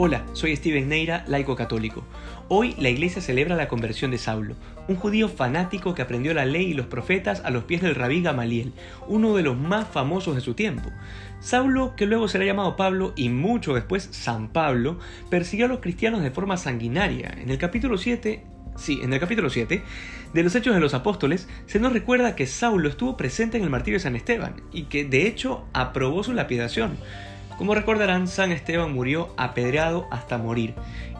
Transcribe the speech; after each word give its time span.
Hola, 0.00 0.24
soy 0.32 0.54
Steven 0.54 0.88
Neira, 0.88 1.24
laico 1.26 1.56
católico. 1.56 2.04
Hoy 2.46 2.76
la 2.78 2.88
iglesia 2.88 3.20
celebra 3.20 3.56
la 3.56 3.66
conversión 3.66 4.12
de 4.12 4.18
Saulo, 4.18 4.54
un 4.86 4.94
judío 4.94 5.28
fanático 5.28 5.92
que 5.92 6.02
aprendió 6.02 6.32
la 6.34 6.44
ley 6.44 6.66
y 6.66 6.74
los 6.74 6.86
profetas 6.86 7.42
a 7.44 7.50
los 7.50 7.64
pies 7.64 7.82
del 7.82 7.96
rabí 7.96 8.22
Gamaliel, 8.22 8.74
uno 9.08 9.34
de 9.34 9.42
los 9.42 9.58
más 9.58 9.88
famosos 9.88 10.36
de 10.36 10.40
su 10.40 10.54
tiempo. 10.54 10.88
Saulo, 11.40 11.96
que 11.96 12.06
luego 12.06 12.28
será 12.28 12.44
llamado 12.44 12.76
Pablo 12.76 13.12
y 13.16 13.28
mucho 13.28 13.74
después 13.74 14.08
San 14.12 14.52
Pablo, 14.52 15.00
persiguió 15.30 15.66
a 15.66 15.68
los 15.68 15.80
cristianos 15.80 16.22
de 16.22 16.30
forma 16.30 16.58
sanguinaria. 16.58 17.34
En 17.36 17.50
el 17.50 17.58
capítulo 17.58 17.98
7 17.98 18.44
Sí, 18.76 19.00
en 19.02 19.12
el 19.12 19.18
capítulo 19.18 19.50
7 19.50 19.82
de 20.32 20.42
los 20.44 20.54
Hechos 20.54 20.72
de 20.72 20.80
los 20.80 20.94
Apóstoles 20.94 21.48
se 21.66 21.80
nos 21.80 21.92
recuerda 21.92 22.36
que 22.36 22.46
Saulo 22.46 22.88
estuvo 22.88 23.16
presente 23.16 23.56
en 23.56 23.64
el 23.64 23.70
martirio 23.70 23.98
de 23.98 24.04
San 24.04 24.14
Esteban 24.14 24.62
y 24.72 24.84
que 24.84 25.04
de 25.04 25.26
hecho 25.26 25.66
aprobó 25.72 26.22
su 26.22 26.32
lapidación. 26.32 26.96
Como 27.58 27.74
recordarán, 27.74 28.28
San 28.28 28.52
Esteban 28.52 28.94
murió 28.94 29.34
apedreado 29.36 30.06
hasta 30.12 30.38
morir, 30.38 30.74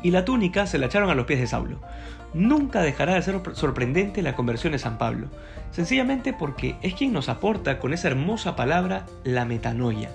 y 0.04 0.12
la 0.12 0.24
túnica 0.24 0.68
se 0.68 0.78
la 0.78 0.86
echaron 0.86 1.10
a 1.10 1.16
los 1.16 1.26
pies 1.26 1.40
de 1.40 1.48
Saulo. 1.48 1.80
Nunca 2.32 2.80
dejará 2.80 3.14
de 3.14 3.22
ser 3.22 3.40
sorprendente 3.54 4.22
la 4.22 4.36
conversión 4.36 4.72
de 4.72 4.78
San 4.78 4.98
Pablo, 4.98 5.26
sencillamente 5.72 6.32
porque 6.32 6.76
es 6.80 6.94
quien 6.94 7.12
nos 7.12 7.28
aporta 7.28 7.80
con 7.80 7.92
esa 7.92 8.06
hermosa 8.06 8.54
palabra 8.54 9.04
la 9.24 9.46
metanoia, 9.46 10.10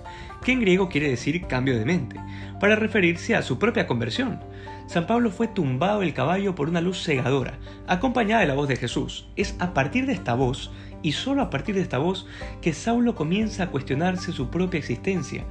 que 0.45 0.53
en 0.53 0.61
griego 0.61 0.87
quiere 0.87 1.09
decir 1.09 1.45
cambio 1.45 1.77
de 1.77 1.83
mente, 1.83 2.15
para 2.57 2.77
referirse 2.77 3.35
a 3.35 3.41
su 3.41 3.59
propia 3.59 3.85
conversión. 3.85 4.39
San 4.87 5.07
Pablo 5.07 5.29
fue 5.29 5.47
tumbado 5.47 5.99
del 5.99 6.13
caballo 6.13 6.55
por 6.55 6.69
una 6.69 6.79
luz 6.79 7.03
cegadora, 7.03 7.57
acompañada 7.85 8.41
de 8.41 8.47
la 8.47 8.53
voz 8.53 8.69
de 8.69 8.77
Jesús. 8.77 9.27
Es 9.35 9.55
a 9.59 9.73
partir 9.73 10.05
de 10.05 10.13
esta 10.13 10.35
voz, 10.35 10.71
y 11.01 11.11
solo 11.11 11.41
a 11.41 11.49
partir 11.49 11.75
de 11.75 11.81
esta 11.81 11.97
voz, 11.97 12.27
que 12.61 12.73
Saulo 12.73 13.13
comienza 13.13 13.63
a 13.63 13.67
cuestionarse 13.71 14.31
su 14.31 14.49
propia 14.49 14.77
existencia 14.77 15.45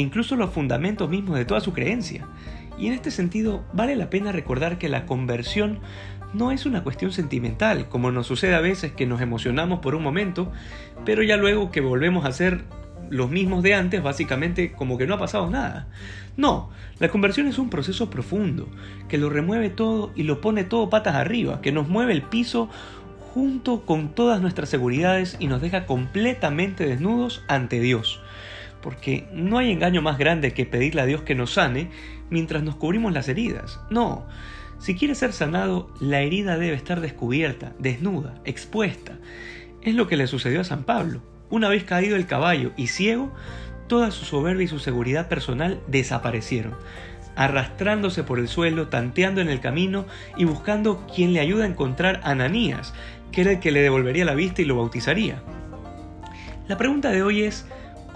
incluso 0.00 0.36
los 0.36 0.50
fundamentos 0.50 1.08
mismos 1.08 1.36
de 1.36 1.44
toda 1.44 1.60
su 1.60 1.72
creencia. 1.72 2.26
Y 2.78 2.86
en 2.86 2.92
este 2.92 3.10
sentido 3.10 3.64
vale 3.72 3.96
la 3.96 4.10
pena 4.10 4.32
recordar 4.32 4.78
que 4.78 4.88
la 4.88 5.06
conversión 5.06 5.80
no 6.32 6.52
es 6.52 6.66
una 6.66 6.84
cuestión 6.84 7.12
sentimental, 7.12 7.88
como 7.88 8.10
nos 8.10 8.26
sucede 8.26 8.54
a 8.54 8.60
veces 8.60 8.92
que 8.92 9.06
nos 9.06 9.20
emocionamos 9.20 9.80
por 9.80 9.94
un 9.94 10.02
momento, 10.02 10.52
pero 11.04 11.22
ya 11.22 11.36
luego 11.36 11.70
que 11.70 11.80
volvemos 11.80 12.24
a 12.24 12.32
ser 12.32 12.64
los 13.10 13.30
mismos 13.30 13.62
de 13.62 13.74
antes, 13.74 14.02
básicamente 14.02 14.72
como 14.72 14.98
que 14.98 15.06
no 15.06 15.14
ha 15.14 15.18
pasado 15.18 15.48
nada. 15.50 15.88
No, 16.36 16.70
la 16.98 17.08
conversión 17.08 17.48
es 17.48 17.58
un 17.58 17.70
proceso 17.70 18.10
profundo, 18.10 18.68
que 19.08 19.18
lo 19.18 19.30
remueve 19.30 19.70
todo 19.70 20.12
y 20.14 20.24
lo 20.24 20.40
pone 20.40 20.64
todo 20.64 20.90
patas 20.90 21.14
arriba, 21.14 21.60
que 21.62 21.72
nos 21.72 21.88
mueve 21.88 22.12
el 22.12 22.22
piso 22.22 22.68
junto 23.32 23.84
con 23.86 24.10
todas 24.10 24.40
nuestras 24.40 24.68
seguridades 24.68 25.36
y 25.40 25.48
nos 25.48 25.62
deja 25.62 25.86
completamente 25.86 26.86
desnudos 26.86 27.42
ante 27.48 27.80
Dios 27.80 28.20
porque 28.82 29.26
no 29.32 29.58
hay 29.58 29.70
engaño 29.70 30.02
más 30.02 30.18
grande 30.18 30.52
que 30.52 30.66
pedirle 30.66 31.00
a 31.00 31.06
Dios 31.06 31.22
que 31.22 31.34
nos 31.34 31.54
sane 31.54 31.88
mientras 32.30 32.62
nos 32.62 32.76
cubrimos 32.76 33.12
las 33.12 33.28
heridas. 33.28 33.80
No, 33.90 34.26
si 34.78 34.94
quieres 34.94 35.18
ser 35.18 35.32
sanado, 35.32 35.90
la 36.00 36.20
herida 36.20 36.56
debe 36.56 36.76
estar 36.76 37.00
descubierta, 37.00 37.72
desnuda, 37.78 38.40
expuesta. 38.44 39.18
Es 39.82 39.94
lo 39.94 40.06
que 40.06 40.16
le 40.16 40.26
sucedió 40.28 40.60
a 40.60 40.64
San 40.64 40.84
Pablo. 40.84 41.20
Una 41.50 41.68
vez 41.68 41.84
caído 41.84 42.14
el 42.14 42.26
caballo 42.26 42.72
y 42.76 42.86
ciego, 42.86 43.32
toda 43.88 44.10
su 44.10 44.24
soberbia 44.24 44.64
y 44.64 44.68
su 44.68 44.78
seguridad 44.78 45.28
personal 45.28 45.80
desaparecieron, 45.88 46.74
arrastrándose 47.34 48.22
por 48.22 48.38
el 48.38 48.46
suelo, 48.46 48.88
tanteando 48.88 49.40
en 49.40 49.48
el 49.48 49.60
camino 49.60 50.06
y 50.36 50.44
buscando 50.44 51.06
quien 51.12 51.32
le 51.32 51.40
ayude 51.40 51.64
a 51.64 51.68
encontrar 51.68 52.20
a 52.22 52.30
Ananías, 52.30 52.94
que 53.32 53.40
era 53.40 53.52
el 53.52 53.60
que 53.60 53.72
le 53.72 53.82
devolvería 53.82 54.24
la 54.24 54.34
vista 54.34 54.62
y 54.62 54.66
lo 54.66 54.76
bautizaría. 54.76 55.42
La 56.68 56.76
pregunta 56.76 57.10
de 57.10 57.22
hoy 57.22 57.42
es, 57.42 57.66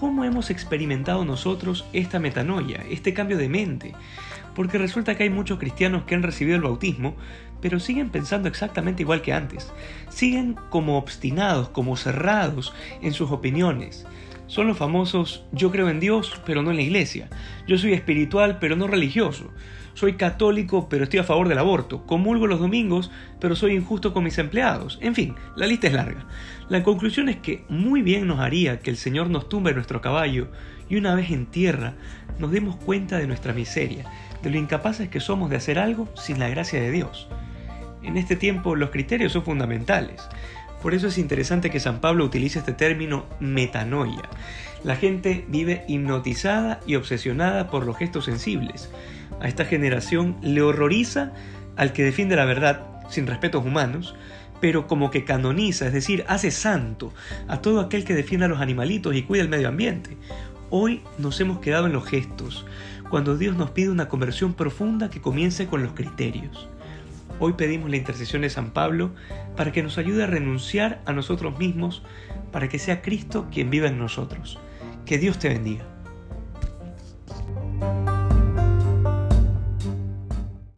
cómo 0.02 0.24
hemos 0.24 0.50
experimentado 0.50 1.24
nosotros 1.24 1.84
esta 1.92 2.18
metanoia, 2.18 2.84
este 2.90 3.14
cambio 3.14 3.38
de 3.38 3.48
mente. 3.48 3.92
Porque 4.52 4.76
resulta 4.76 5.14
que 5.14 5.22
hay 5.22 5.30
muchos 5.30 5.60
cristianos 5.60 6.02
que 6.02 6.16
han 6.16 6.24
recibido 6.24 6.56
el 6.56 6.62
bautismo, 6.62 7.14
pero 7.60 7.78
siguen 7.78 8.10
pensando 8.10 8.48
exactamente 8.48 9.02
igual 9.02 9.22
que 9.22 9.32
antes. 9.32 9.72
Siguen 10.08 10.56
como 10.70 10.98
obstinados, 10.98 11.68
como 11.68 11.96
cerrados 11.96 12.74
en 13.00 13.12
sus 13.12 13.30
opiniones. 13.30 14.04
Son 14.52 14.66
los 14.66 14.76
famosos 14.76 15.46
yo 15.52 15.70
creo 15.70 15.88
en 15.88 15.98
Dios, 15.98 16.38
pero 16.44 16.62
no 16.62 16.72
en 16.72 16.76
la 16.76 16.82
iglesia. 16.82 17.30
Yo 17.66 17.78
soy 17.78 17.94
espiritual, 17.94 18.58
pero 18.60 18.76
no 18.76 18.86
religioso. 18.86 19.50
Soy 19.94 20.16
católico, 20.16 20.90
pero 20.90 21.04
estoy 21.04 21.20
a 21.20 21.24
favor 21.24 21.48
del 21.48 21.56
aborto. 21.56 22.04
Comulgo 22.04 22.46
los 22.46 22.60
domingos, 22.60 23.10
pero 23.40 23.56
soy 23.56 23.72
injusto 23.72 24.12
con 24.12 24.24
mis 24.24 24.36
empleados. 24.36 24.98
En 25.00 25.14
fin, 25.14 25.36
la 25.56 25.66
lista 25.66 25.86
es 25.86 25.94
larga. 25.94 26.26
La 26.68 26.82
conclusión 26.82 27.30
es 27.30 27.36
que 27.36 27.64
muy 27.70 28.02
bien 28.02 28.26
nos 28.26 28.40
haría 28.40 28.80
que 28.80 28.90
el 28.90 28.98
Señor 28.98 29.30
nos 29.30 29.48
tumbe 29.48 29.72
nuestro 29.72 30.02
caballo 30.02 30.48
y 30.86 30.96
una 30.96 31.14
vez 31.14 31.30
en 31.30 31.46
tierra 31.46 31.94
nos 32.38 32.50
demos 32.50 32.76
cuenta 32.76 33.16
de 33.16 33.26
nuestra 33.26 33.54
miseria, 33.54 34.04
de 34.42 34.50
lo 34.50 34.58
incapaces 34.58 35.08
que 35.08 35.20
somos 35.20 35.48
de 35.48 35.56
hacer 35.56 35.78
algo 35.78 36.10
sin 36.14 36.38
la 36.38 36.50
gracia 36.50 36.78
de 36.78 36.90
Dios. 36.90 37.26
En 38.02 38.18
este 38.18 38.36
tiempo 38.36 38.76
los 38.76 38.90
criterios 38.90 39.32
son 39.32 39.44
fundamentales. 39.44 40.28
Por 40.82 40.94
eso 40.94 41.06
es 41.06 41.16
interesante 41.16 41.70
que 41.70 41.78
San 41.78 42.00
Pablo 42.00 42.24
utilice 42.24 42.58
este 42.58 42.72
término 42.72 43.26
metanoia. 43.38 44.28
La 44.82 44.96
gente 44.96 45.44
vive 45.48 45.84
hipnotizada 45.86 46.80
y 46.86 46.96
obsesionada 46.96 47.70
por 47.70 47.86
los 47.86 47.96
gestos 47.96 48.24
sensibles. 48.24 48.90
A 49.40 49.46
esta 49.46 49.64
generación 49.64 50.36
le 50.42 50.60
horroriza 50.60 51.32
al 51.76 51.92
que 51.92 52.02
defiende 52.02 52.34
la 52.34 52.44
verdad 52.44 52.84
sin 53.08 53.28
respetos 53.28 53.64
humanos, 53.64 54.16
pero 54.60 54.88
como 54.88 55.10
que 55.10 55.24
canoniza, 55.24 55.86
es 55.86 55.92
decir, 55.92 56.24
hace 56.28 56.50
santo 56.50 57.12
a 57.46 57.60
todo 57.60 57.80
aquel 57.80 58.04
que 58.04 58.14
defiende 58.14 58.46
a 58.46 58.48
los 58.48 58.60
animalitos 58.60 59.14
y 59.14 59.22
cuida 59.22 59.42
el 59.42 59.48
medio 59.48 59.68
ambiente. 59.68 60.16
Hoy 60.70 61.02
nos 61.18 61.40
hemos 61.40 61.60
quedado 61.60 61.86
en 61.86 61.92
los 61.92 62.06
gestos, 62.06 62.64
cuando 63.08 63.36
Dios 63.36 63.56
nos 63.56 63.70
pide 63.70 63.90
una 63.90 64.08
conversión 64.08 64.54
profunda 64.54 65.10
que 65.10 65.20
comience 65.20 65.66
con 65.66 65.82
los 65.82 65.92
criterios. 65.92 66.68
Hoy 67.44 67.54
pedimos 67.54 67.90
la 67.90 67.96
intercesión 67.96 68.42
de 68.42 68.50
San 68.50 68.70
Pablo 68.70 69.10
para 69.56 69.72
que 69.72 69.82
nos 69.82 69.98
ayude 69.98 70.22
a 70.22 70.28
renunciar 70.28 71.02
a 71.06 71.12
nosotros 71.12 71.58
mismos, 71.58 72.04
para 72.52 72.68
que 72.68 72.78
sea 72.78 73.02
Cristo 73.02 73.48
quien 73.50 73.68
viva 73.68 73.88
en 73.88 73.98
nosotros. 73.98 74.60
Que 75.06 75.18
Dios 75.18 75.40
te 75.40 75.48
bendiga. 75.48 75.91